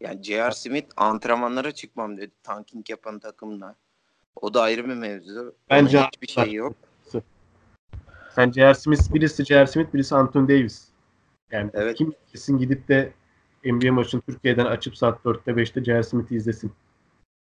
[0.00, 0.50] Yani J.R.
[0.50, 2.32] Smith antrenmanlara çıkmam dedi.
[2.42, 3.74] Tanking yapan takımla.
[4.36, 5.54] O da ayrı bir mevzu.
[5.70, 6.76] Bence Onun hiçbir şey yok.
[8.34, 8.74] Sen J.R.
[8.74, 9.66] Smith, birisi J.R.
[9.66, 10.93] Smith, birisi Anthony Davis.
[11.50, 11.96] Yani Evet.
[11.96, 13.12] kim kesin gidip de
[13.64, 16.02] NBA maçını Türkiye'den açıp saat 4'te 5'te J.R.
[16.02, 16.72] Smith'i izlesin.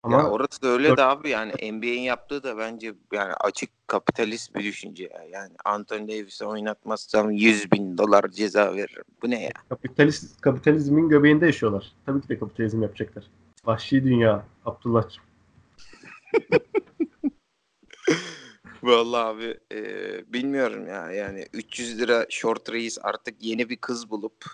[0.03, 3.69] Ama ya orası da öyle Dört- de abi yani NBA'in yaptığı da bence yani açık
[3.87, 5.23] kapitalist bir düşünce ya.
[5.29, 9.03] Yani Anthony Davis'i oynatmazsam 100 bin dolar ceza veririm.
[9.23, 9.51] Bu ne ya?
[9.69, 11.91] kapitalist, kapitalizmin göbeğinde yaşıyorlar.
[12.05, 13.23] Tabii ki de kapitalizm yapacaklar.
[13.65, 15.03] Vahşi dünya, Abdullah.
[18.83, 24.45] Vallahi abi e, bilmiyorum ya yani 300 lira short reis artık yeni bir kız bulup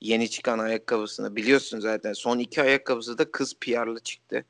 [0.00, 4.44] yeni çıkan ayakkabısını biliyorsun zaten son iki ayakkabısı da kız PR'lı çıktı.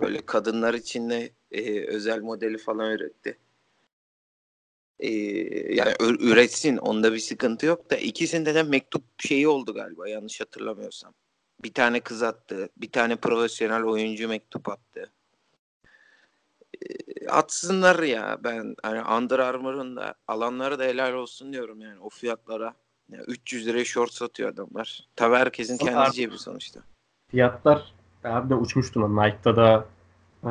[0.00, 3.38] Böyle kadınlar için de e, özel modeli falan üretti.
[5.00, 5.10] E,
[5.74, 11.14] yani üretsin onda bir sıkıntı yok da ikisinde de mektup şeyi oldu galiba yanlış hatırlamıyorsam.
[11.64, 15.12] Bir tane kız attı, bir tane profesyonel oyuncu mektup attı
[17.28, 18.38] atsınlar ya.
[18.44, 22.74] Ben hani Under Armour'un da alanlara da helal olsun diyorum yani o fiyatlara.
[23.08, 25.08] Ya 300 liraya short satıyor adamlar.
[25.16, 26.80] Tabii herkesin kendi cebi sonuçta.
[27.30, 29.24] Fiyatlar harbiden uçmuş durumda.
[29.24, 29.86] Nike'da da
[30.44, 30.48] e,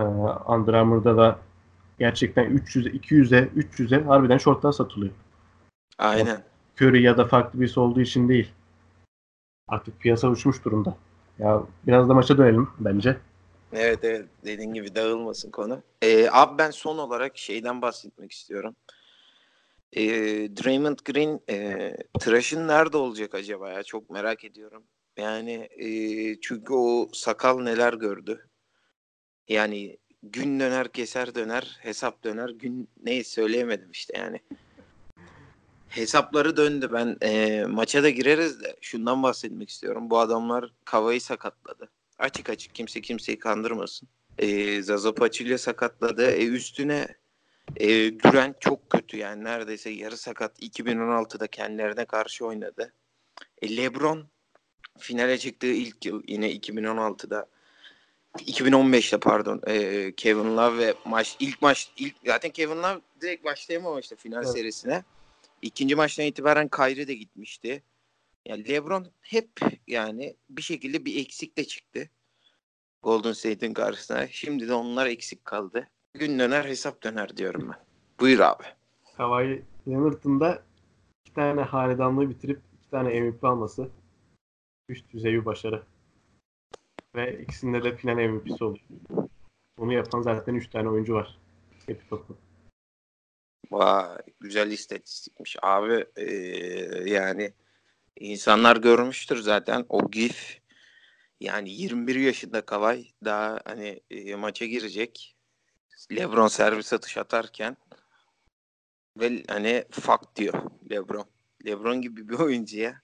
[0.51, 1.39] Under Armour'da da
[1.99, 5.13] gerçekten 300'e, 200'e, 300'e harbiden şortlar satılıyor.
[5.97, 6.43] Aynen.
[6.81, 8.51] Curry ya da farklı birisi olduğu için değil.
[9.67, 10.97] Artık piyasa uçmuş durumda.
[11.39, 13.17] Ya biraz da maça dönelim bence.
[13.73, 15.83] Evet evet dediğin gibi dağılmasın konu.
[16.01, 18.75] Ee, abi ben son olarak şeyden bahsetmek istiyorum.
[19.93, 20.03] Ee,
[20.57, 24.83] Draymond Green e, tıraşın nerede olacak acaba ya çok merak ediyorum.
[25.17, 25.87] Yani e,
[26.41, 28.47] çünkü o sakal neler gördü.
[29.47, 34.39] Yani gün döner keser döner hesap döner gün neyi söyleyemedim işte yani.
[35.89, 40.09] Hesapları döndü ben e, maça da gireriz de şundan bahsetmek istiyorum.
[40.09, 41.89] Bu adamlar kavayı sakatladı.
[42.21, 44.09] Açık açık kimse kimseyi kandırmasın.
[44.37, 46.31] E, Zaza Pachulia sakatladı.
[46.31, 47.07] E, üstüne
[47.77, 47.87] e,
[48.19, 52.93] Durant çok kötü yani neredeyse yarı sakat 2016'da kendilerine karşı oynadı.
[53.61, 54.27] E, LeBron
[54.99, 57.45] finale çıktığı ilk yıl yine 2016'da
[58.37, 64.15] 2015'te pardon e, Kevin Love ve maç ilk maç ilk zaten Kevin Love direkt başlayamamıştı
[64.15, 64.53] final Evet.
[64.53, 65.03] serisine.
[65.61, 67.83] İkinci maçtan itibaren Kyrie de gitmişti.
[68.45, 69.49] Yani LeBron hep
[69.87, 72.09] yani bir şekilde bir eksikle çıktı.
[73.03, 74.27] Golden State'in karşısına.
[74.27, 75.87] Şimdi de onlar eksik kaldı.
[76.13, 77.85] Gün döner hesap döner diyorum ben.
[78.19, 78.63] Buyur abi.
[79.17, 80.63] Kawhi Leonard'ın da
[81.25, 83.89] iki tane hanedanlığı bitirip iki tane MVP alması
[84.89, 85.83] üst düzey bir başarı.
[87.15, 88.85] Ve ikisinde de final MVP'si oluyor.
[89.77, 91.39] Bunu yapan zaten üç tane oyuncu var.
[91.85, 92.37] Hep toplu.
[93.71, 95.57] Vay güzel istatistikmiş.
[95.61, 97.53] Abi eee, yani
[98.19, 100.61] insanlar görmüştür zaten o gif.
[101.39, 105.35] Yani 21 yaşında Kawhi daha hani e, maça girecek.
[106.11, 107.77] LeBron servis atış atarken
[109.19, 110.53] ve hani fuck diyor
[110.91, 111.25] LeBron.
[111.65, 113.01] LeBron gibi bir oyuncuya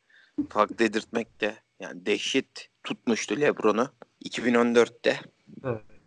[0.50, 3.90] fuck dedirtmek de yani dehşet tutmuştu LeBron'u
[4.26, 5.20] 2014'te.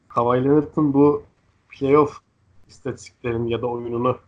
[0.08, 1.24] Kawhi Leonard'ın bu
[1.68, 2.20] playoff
[2.68, 4.20] istatistiklerini ya da oyununu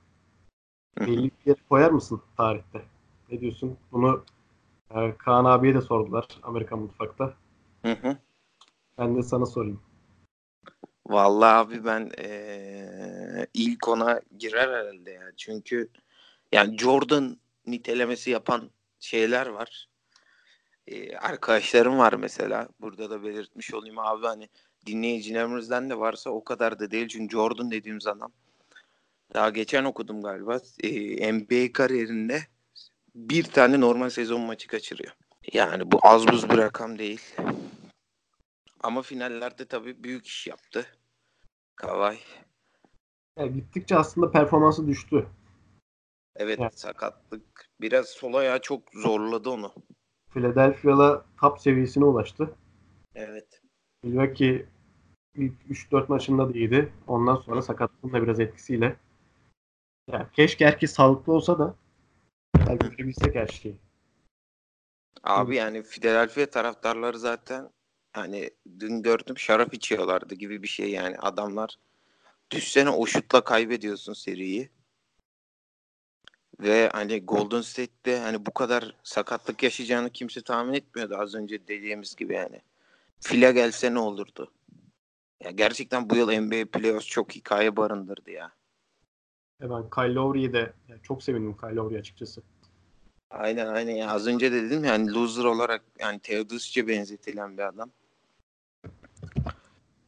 [1.00, 2.82] belli bir yere koyar mısın tarihte?
[3.30, 3.76] Ne diyorsun?
[3.92, 4.24] Bunu
[4.96, 7.34] e, Kaan abiye de sordular Amerikan mutfakta.
[7.84, 8.16] Hı hı.
[8.98, 9.80] Ben de sana sorayım.
[11.06, 15.32] Vallahi abi ben eee, ilk ona girer herhalde ya.
[15.36, 15.88] Çünkü
[16.52, 19.88] yani Jordan nitelemesi yapan şeyler var.
[20.86, 22.68] Eee, arkadaşlarım var mesela.
[22.80, 24.48] Burada da belirtmiş olayım abi hani
[24.86, 27.08] dinleyicilerimizden de varsa o kadar da değil.
[27.08, 28.32] Çünkü Jordan dediğimiz adam
[29.34, 30.60] daha geçen okudum galiba.
[30.82, 32.42] Eee, NBA kariyerinde
[33.14, 35.12] bir tane normal sezon maçı kaçırıyor.
[35.52, 37.34] Yani bu az buz bir rakam değil.
[38.82, 40.86] Ama finallerde tabii büyük iş yaptı.
[41.76, 42.18] Kawhi.
[43.38, 45.26] Ya gittikçe aslında performansı düştü.
[46.36, 46.80] Evet Evet.
[46.80, 47.70] sakatlık.
[47.80, 49.72] Biraz sol ayağı çok zorladı onu.
[50.30, 52.54] Philadelphia'la top seviyesine ulaştı.
[53.14, 53.62] Evet.
[54.02, 54.66] Milwaukee
[55.34, 56.92] ilk 3-4 maçında da iyiydi.
[57.06, 58.96] Ondan sonra sakatlığın da biraz etkisiyle.
[60.08, 61.74] Ya keşke herkes sağlıklı olsa da
[62.66, 63.76] belki görebilsek her şeyi.
[65.22, 67.70] Abi yani Philadelphia taraftarları zaten
[68.12, 71.78] hani dün gördüm şarap içiyorlardı gibi bir şey yani adamlar
[72.52, 74.70] Düşsene o şutla kaybediyorsun seriyi.
[76.60, 82.16] Ve hani Golden State'de hani bu kadar sakatlık yaşayacağını kimse tahmin etmiyordu az önce dediğimiz
[82.16, 82.62] gibi yani.
[83.20, 84.52] Fila gelse ne olurdu?
[85.44, 88.52] Ya gerçekten bu yıl NBA Playoffs çok hikaye barındırdı ya.
[89.62, 92.42] E ben Kyle Lowry'yi de yani çok sevindim Kyle Lowry açıkçası.
[93.30, 97.90] Aynen aynen ya az önce de dedim yani loser olarak yani Teodosic'e benzetilen bir adam.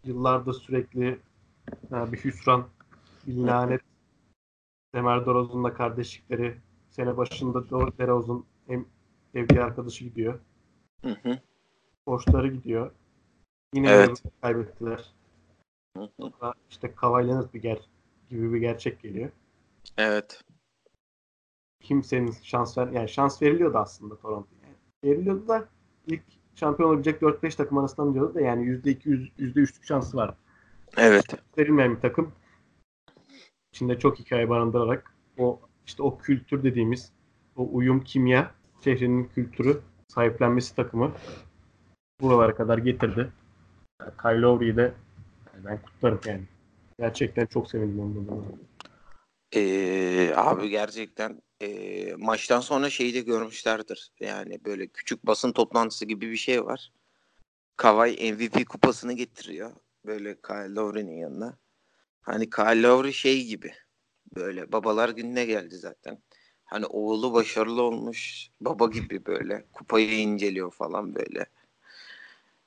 [0.04, 1.18] Yıllardır sürekli
[1.90, 2.68] yani bir hüsran,
[3.26, 3.80] bir lanet.
[4.94, 6.56] Demer DeRozan'la kardeşlikleri.
[6.90, 8.86] Sene başında DeRozan hem
[9.32, 10.40] sevdiği arkadaşı gidiyor.
[11.04, 11.38] Hı hı.
[12.06, 12.90] Borçları gidiyor.
[13.74, 14.22] Yine Evet.
[14.40, 15.12] kaybettiler.
[15.96, 16.52] Hı hı.
[16.70, 17.78] İşte Kawhi Leonard bir ger
[18.30, 19.30] gibi bir gerçek geliyor.
[19.98, 20.44] Evet.
[21.80, 24.60] Kimsenin şans ver yani şans veriliyordu aslında Toronto'ya.
[24.64, 25.68] Yani veriliyordu da
[26.06, 26.22] ilk
[26.54, 30.34] şampiyon olabilecek 4-5 takım arasından diyordu da yani %200 %3'lük şansı var.
[30.96, 31.26] Evet.
[31.58, 32.32] Verilmeyen bir takım
[33.72, 37.12] içinde çok hikaye barındırarak o işte o kültür dediğimiz
[37.56, 38.50] o uyum kimya
[38.84, 41.12] şehrinin kültürü sahiplenmesi takımı
[42.20, 43.32] buralara kadar getirdi.
[44.00, 44.92] Yani Kyle Lowry'yi de
[45.64, 46.42] ben kutlarım yani.
[46.98, 48.42] Gerçekten çok sevindim adına.
[50.36, 54.12] Abi gerçekten ee, maçtan sonra şeyi de görmüşlerdir.
[54.20, 56.92] Yani böyle küçük basın toplantısı gibi bir şey var.
[57.76, 59.72] Kawhi MVP kupasını getiriyor.
[60.06, 61.58] Böyle Kyle Lowry'nin yanına.
[62.20, 63.72] Hani Kyle Lowry şey gibi.
[64.36, 66.18] Böyle babalar gününe geldi zaten.
[66.64, 68.48] Hani oğlu başarılı olmuş.
[68.60, 69.66] Baba gibi böyle.
[69.72, 71.46] Kupayı inceliyor falan böyle.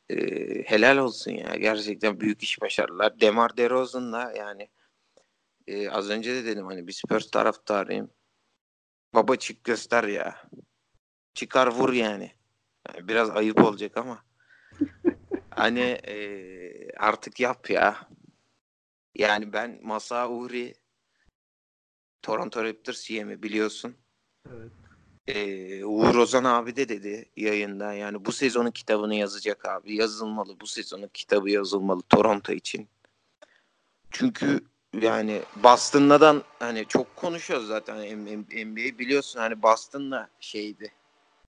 [0.10, 1.56] Ee, helal olsun ya.
[1.56, 3.20] Gerçekten büyük iş başarılar.
[3.22, 4.70] Demar DeRozan'la yani
[5.68, 8.12] ee, az önce de dedim hani bir Spurs taraftarıyım.
[9.14, 10.50] Baba çık göster ya.
[11.34, 12.32] Çıkar vur yani.
[12.88, 14.26] Yani biraz ayıp olacak ama.
[15.50, 18.10] hani ee, artık yap ya.
[19.16, 20.74] Yani ben Masa Uri
[22.22, 23.96] Toronto Raptors GM'i biliyorsun.
[24.50, 24.72] Evet.
[25.28, 29.96] Ee, Uğur Ozan abi de dedi yayında yani bu sezonun kitabını yazacak abi.
[29.96, 32.90] Yazılmalı bu sezonun kitabı yazılmalı Toronto için.
[34.12, 34.62] Çünkü
[34.94, 37.98] yani Boston'dan hani çok konuşuyoruz zaten
[38.68, 40.92] NBA biliyorsun hani Boston'la şeydi.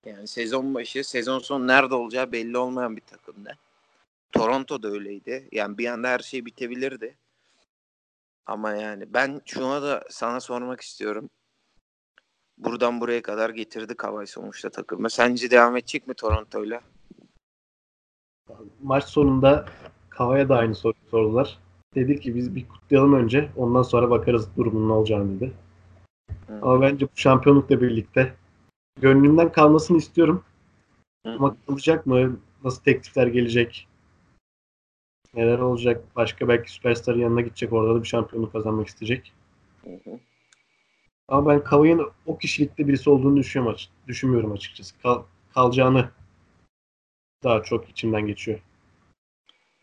[0.05, 3.57] Yani sezon başı, sezon sonu nerede olacağı belli olmayan bir takımdı.
[4.31, 5.47] Toronto da öyleydi.
[5.51, 7.15] Yani bir anda her şey bitebilirdi.
[8.45, 11.29] Ama yani ben şuna da sana sormak istiyorum.
[12.57, 15.09] Buradan buraya kadar getirdi Kavay sonuçta takımı.
[15.09, 16.81] Sence devam edecek mi Toronto'yla?
[18.81, 19.65] Maç sonunda
[20.09, 21.59] Kava'ya da aynı soruyu sordular.
[21.95, 25.53] Dedi ki biz bir kutlayalım önce ondan sonra bakarız durumun ne olacağını dedi.
[26.47, 26.59] Hı.
[26.61, 28.35] Ama bence bu şampiyonlukla birlikte
[29.01, 30.43] gönlümden kalmasını istiyorum.
[31.25, 31.29] Hı.
[31.29, 32.39] Ama kalacak mı?
[32.63, 33.87] Nasıl teklifler gelecek?
[35.33, 36.03] Neler olacak?
[36.15, 37.73] Başka belki süperstarın yanına gidecek.
[37.73, 39.33] Orada da bir şampiyonluk kazanmak isteyecek.
[39.83, 40.19] Hı hı.
[41.27, 44.99] Ama ben Kavai'nin o kişilikte birisi olduğunu düşünüyorum, açık- düşünmüyorum açıkçası.
[45.01, 45.23] Kal-
[45.53, 46.09] kalacağını
[47.43, 48.59] daha çok içimden geçiyor.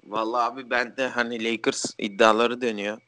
[0.09, 2.99] Vallahi abi ben de hani Lakers iddiaları dönüyor.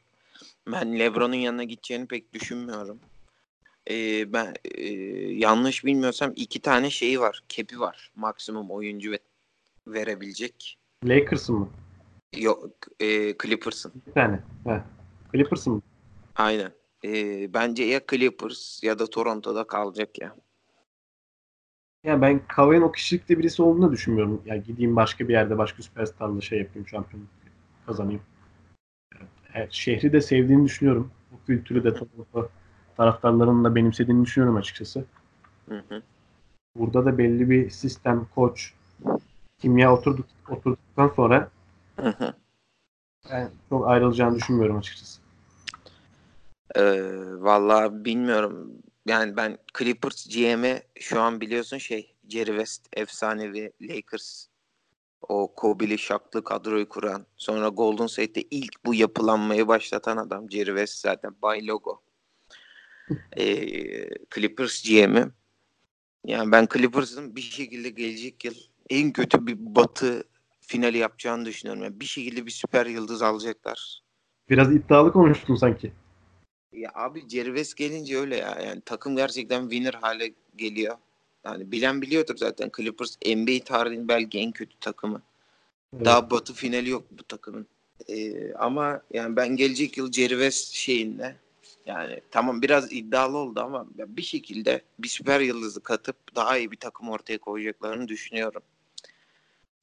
[0.67, 2.99] Ben LeBron'un yanına gideceğini pek düşünmüyorum.
[3.89, 4.89] Ee, ben e,
[5.33, 7.43] yanlış bilmiyorsam iki tane şeyi var.
[7.49, 8.11] Kepi var.
[8.15, 9.19] Maksimum oyuncu ve
[9.87, 10.77] verebilecek.
[11.05, 11.69] Lakers'ın mı?
[12.37, 13.93] Yok e, Clippers'ın.
[14.07, 14.39] Bir tane.
[14.63, 14.83] He.
[15.31, 15.81] Clippers'ın mı?
[16.35, 16.71] Aynen.
[17.05, 20.35] Ee, bence ya Clippers ya da Toronto'da kalacak ya.
[22.03, 24.41] Ya ben Kavai'nin o kişilikte birisi olduğunu düşünmüyorum.
[24.45, 27.29] Ya gideyim başka bir yerde başka süperstarla şey yapayım, şampiyonluk
[27.85, 28.21] kazanayım.
[29.53, 31.11] Evet, şehri de sevdiğini düşünüyorum.
[31.31, 32.49] Bu kültürü de Toronto
[32.97, 35.05] taraftarlarının da benimsediğini düşünüyorum açıkçası.
[35.69, 36.01] Hı hı.
[36.75, 38.73] Burada da belli bir sistem, koç,
[39.57, 41.49] kimya oturduk, oturduktan sonra
[41.95, 42.33] Hı hı.
[43.31, 45.21] ben çok ayrılacağını düşünmüyorum açıkçası.
[46.75, 46.81] Ee,
[47.39, 48.71] vallahi bilmiyorum.
[49.05, 54.47] Yani ben Clippers GM'e şu an biliyorsun şey Jerry West efsanevi Lakers
[55.21, 60.99] o Kobe'li şaklı kadroyu kuran sonra Golden State'te ilk bu yapılanmayı başlatan adam Jerry West
[60.99, 62.01] zaten Bay Logo.
[63.37, 65.25] Ee, Clippers GM'i.
[66.25, 68.53] Yani ben Clippers'ın bir şekilde gelecek yıl
[68.89, 70.23] en kötü bir batı
[70.61, 71.83] finali yapacağını düşünüyorum.
[71.83, 74.01] Yani bir şekilde bir süper yıldız alacaklar.
[74.49, 75.91] Biraz iddialı konuştun sanki.
[76.73, 78.57] Ya abi West gelince öyle ya.
[78.65, 80.97] Yani takım gerçekten winner hale geliyor.
[81.45, 85.21] Yani bilen biliyordur zaten Clippers NBA tarihinin belki en kötü takımı.
[85.93, 86.05] Evet.
[86.05, 87.67] Daha batı finali yok bu takımın.
[88.09, 91.35] Ee, ama yani ben gelecek yıl West şeyinde
[91.85, 96.77] yani tamam biraz iddialı oldu ama bir şekilde bir süper yıldızı katıp daha iyi bir
[96.77, 98.61] takım ortaya koyacaklarını düşünüyorum.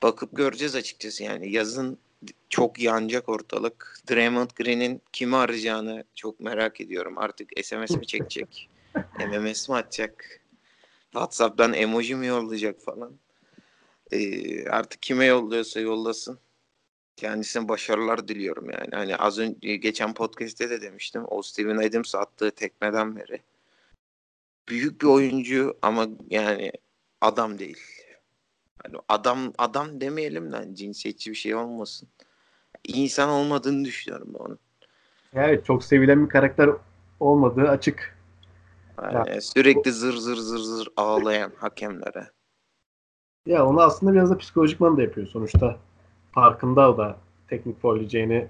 [0.03, 1.99] Bakıp göreceğiz açıkçası yani yazın
[2.49, 3.99] çok yanacak ortalık.
[4.11, 7.19] Draymond Green'in kimi arayacağını çok merak ediyorum.
[7.19, 8.69] Artık SMS mi çekecek?
[9.19, 10.41] MMS mi atacak?
[11.13, 13.13] WhatsApp'tan emoji mi yollayacak falan.
[14.13, 16.39] Ee, artık kime yolluyorsa yollasın.
[17.17, 18.91] Kendisine başarılar diliyorum yani.
[18.93, 21.23] Hani az önce geçen podcast'te de demiştim.
[21.29, 23.41] O Steven Adams attığı tekmeden beri.
[24.69, 26.73] Büyük bir oyuncu ama yani
[27.21, 27.79] adam değil.
[28.87, 32.09] Hani adam adam demeyelim de hani cinsiyetçi bir şey olmasın.
[32.85, 34.59] İnsan olmadığını düşünüyorum ben onun.
[35.35, 36.71] Evet çok sevilen bir karakter
[37.21, 38.17] olmadığı açık.
[39.13, 42.31] Yani sürekli zır zır zır zır ağlayan hakemlere.
[43.47, 45.79] Ya onu aslında biraz da psikolojikman da yapıyor sonuçta.
[46.33, 47.17] Farkında o da
[47.49, 48.49] teknik folleyeceğini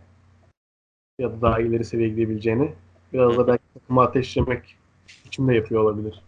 [1.19, 2.75] ya da daha ileri seviyeye gidebileceğini
[3.13, 4.77] biraz da belki takımı ateşlemek
[5.25, 6.23] için de yapıyor olabilir.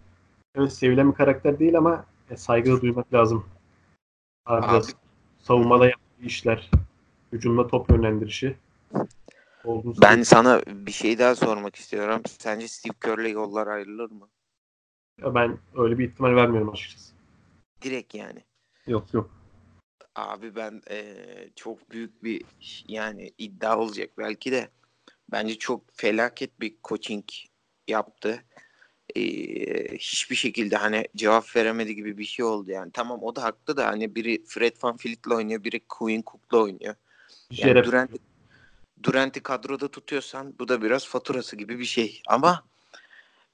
[0.55, 2.05] Evet sevilen bir karakter değil ama
[2.37, 3.45] saygı duymak lazım.
[4.49, 4.87] Abi,
[5.39, 6.71] savunmada yaptığı işler,
[7.33, 8.57] hücumda top yönlendirişi.
[10.03, 12.23] Ben sana bir şey daha sormak istiyorum.
[12.27, 14.29] Sence Steve Kerr'le yollar ayrılır mı?
[15.19, 17.15] Ya ben öyle bir ihtimal vermiyorum açıkçası.
[17.83, 18.45] Direkt yani.
[18.87, 19.31] Yok yok.
[20.15, 21.15] Abi ben e,
[21.57, 22.45] çok büyük bir
[22.89, 24.69] yani iddia olacak belki de
[25.33, 27.25] bence çok felaket bir coaching
[27.89, 28.45] yaptı.
[29.17, 29.21] E,
[29.97, 32.91] hiçbir şekilde hani cevap veremedi gibi bir şey oldu yani.
[32.93, 36.95] Tamam o da haklı da hani biri Fred Van Vliet'le oynuyor, biri Quinn Cook'la oynuyor.
[37.51, 38.11] Yani Durant,
[39.03, 42.23] Durant'i kadroda tutuyorsan bu da biraz faturası gibi bir şey.
[42.27, 42.65] Ama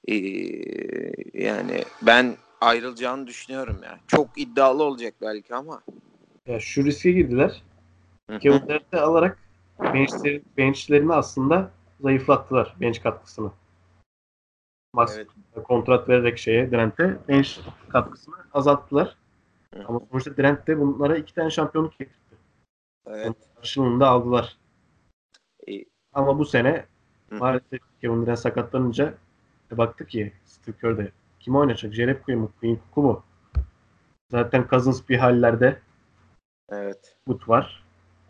[0.07, 0.15] e,
[1.33, 3.99] yani ben ayrılacağını düşünüyorum ya.
[4.07, 5.81] Çok iddialı olacak belki ama.
[6.47, 7.63] Ya şu riske girdiler.
[8.27, 9.37] Kevin Durant'i alarak
[9.79, 13.51] benchleri, benchlerini aslında zayıflattılar bench katkısını.
[14.93, 15.27] Max evet.
[15.63, 17.49] Kontrat vererek şeye Durant'e bench
[17.89, 19.15] katkısını azalttılar.
[19.75, 19.83] Hı.
[19.87, 22.35] Ama sonuçta Durant de bunlara iki tane şampiyonluk getirdi.
[23.07, 23.35] Evet.
[23.55, 24.57] Karşılığında aldılar.
[25.67, 25.71] E,
[26.13, 26.85] Ama bu sene
[27.29, 27.35] Hı.
[27.35, 29.13] maalesef Kevin Durant sakatlanınca
[29.71, 31.93] baktık ki Steve Kerr de kim oynayacak?
[31.93, 32.51] Jerebko mu?
[32.59, 33.23] Quinn Cook'u mu?
[34.31, 35.79] Zaten Cousins bir hallerde.
[36.69, 37.17] Evet.
[37.27, 37.83] But var.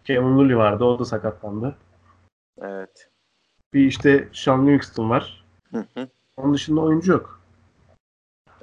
[0.03, 0.83] Kevin Lully vardı.
[0.83, 1.75] O da sakatlandı.
[2.61, 3.09] Evet.
[3.73, 5.45] Bir işte Sean Livingston var.
[5.71, 6.07] Hı hı.
[6.37, 7.41] Onun dışında oyuncu yok.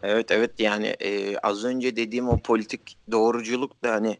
[0.02, 4.18] Evet evet yani e, az önce dediğim o politik doğruculuk da hani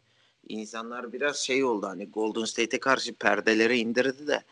[0.49, 4.43] insanlar biraz şey oldu hani Golden State'e karşı perdelere indirdi de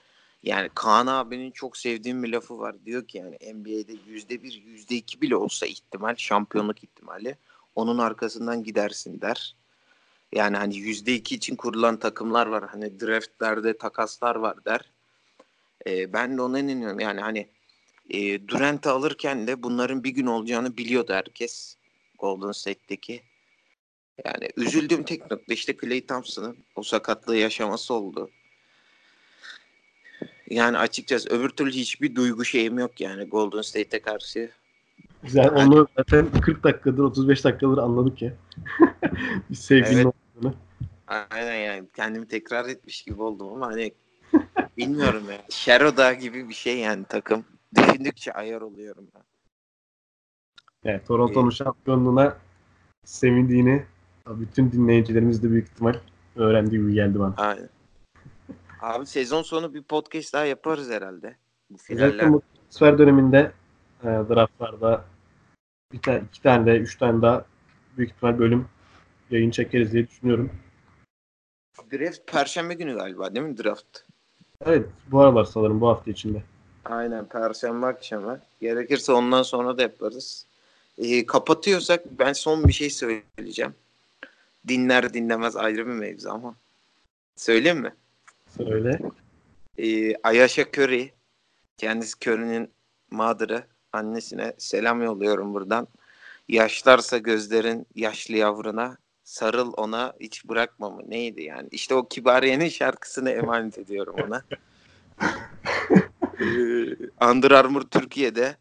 [0.42, 2.76] yani Kaan abinin çok sevdiğim bir lafı var.
[2.86, 7.36] Diyor ki yani NBA'de yüzde bir, yüzde iki bile olsa ihtimal, şampiyonluk ihtimali
[7.74, 9.56] onun arkasından gidersin der.
[10.32, 12.68] Yani hani yüzde iki için kurulan takımlar var.
[12.68, 14.90] Hani draftlerde takaslar var der.
[15.86, 17.00] E, ben de ona inanıyorum.
[17.00, 17.48] Yani hani
[18.11, 21.77] e, Durant'ı alırken de bunların bir gün olacağını biliyordu herkes.
[22.18, 23.23] Golden State'deki.
[24.25, 28.31] Yani üzüldüğüm tek nokta işte Clay Thompson'ın o sakatlığı yaşaması oldu.
[30.51, 34.51] Yani açıkçası öbür türlü hiçbir duygu şeyim yok yani Golden State'e karşı.
[35.23, 38.33] Güzel yani, onu zaten 40 dakikadır 35 dakikadır anladık ya.
[39.51, 40.14] bir sevginin evet.
[40.37, 40.55] olduğunu.
[41.07, 43.92] Aynen yani kendimi tekrar etmiş gibi oldum ama hani
[44.77, 45.38] bilmiyorum ya.
[45.51, 47.44] Şeroda gibi bir şey yani takım.
[47.76, 49.22] Düşündükçe ayar oluyorum ben.
[50.85, 52.37] Evet, Toronto'nun ee, şampiyonluğuna
[53.04, 53.87] sevindiğini
[54.26, 55.94] bütün dinleyicilerimiz de büyük ihtimal
[56.37, 57.35] öğrendiği gibi geldi bana.
[57.37, 57.68] Aynen.
[58.80, 61.37] Abi sezon sonu bir podcast daha yaparız herhalde.
[61.70, 62.33] Bu finaller.
[62.33, 63.52] bu transfer döneminde
[64.02, 65.04] e, draftlarda
[65.92, 67.44] bir tane, iki tane de üç tane daha
[67.96, 68.68] büyük ihtimal bölüm
[69.30, 70.50] yayın çekeriz diye düşünüyorum.
[71.92, 73.98] Draft perşembe günü galiba değil mi draft?
[74.64, 76.42] Evet bu aralar sanırım bu hafta içinde.
[76.90, 78.40] Aynen perşembe akşamı.
[78.61, 80.46] Gerekirse ondan sonra da yaparız.
[80.98, 83.74] Ee, kapatıyorsak ben son bir şey söyleyeceğim.
[84.68, 86.55] Dinler dinlemez ayrı bir mevzu ama.
[87.37, 87.94] Söyleyeyim mi?
[88.57, 88.98] Söyle.
[89.79, 91.11] Ee, Ayasha Curry.
[91.79, 92.70] Kendisi Curry'nin
[93.11, 93.62] mağdırı.
[93.92, 95.88] Annesine selam yolluyorum buradan.
[96.48, 101.03] Yaşlarsa gözlerin yaşlı yavruna sarıl ona hiç bırakma mı?
[101.09, 101.68] Neydi yani?
[101.70, 104.42] İşte o Kibariye'nin şarkısını emanet ediyorum ona.
[106.40, 108.57] ee, Under Armour Türkiye'de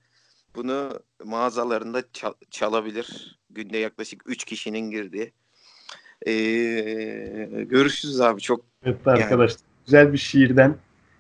[0.55, 3.39] bunu mağazalarında çal- çalabilir.
[3.49, 5.33] Günde yaklaşık 3 kişinin girdiği.
[6.27, 6.31] Ee,
[7.69, 8.65] görüşürüz abi çok.
[8.83, 9.59] Evet arkadaşlar.
[9.59, 10.75] Yani, güzel bir şiirden,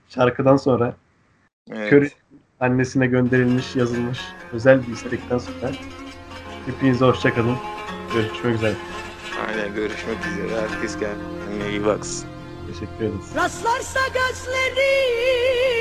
[0.09, 0.95] şarkıdan sonra
[1.71, 1.93] evet.
[1.93, 2.09] Curry
[2.59, 4.19] annesine gönderilmiş, yazılmış
[4.53, 5.71] özel bir istekten sonra
[6.65, 7.57] hepinize hoşçakalın.
[8.13, 8.75] Görüşmek üzere.
[9.47, 10.61] Aynen görüşmek üzere.
[10.61, 12.29] Herkes kendine iyi baksın.
[12.67, 13.35] Teşekkür ederiz.
[13.35, 15.78] Rastlarsa gözlerin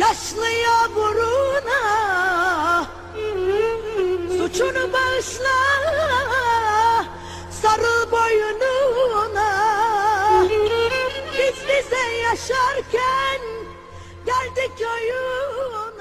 [0.00, 1.80] yaşlıya buruna
[4.38, 5.58] Suçunu bağışla
[7.62, 9.50] sarıl boynuna.
[11.32, 13.40] Biz bize yaşarken
[14.26, 15.99] geldik köyüne.